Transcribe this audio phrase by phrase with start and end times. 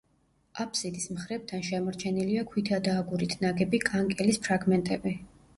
[0.63, 5.15] აფსიდის მხრებთან შემორჩენილია ქვითა და აგურით ნაგები კანკელის ფრაგმენტები.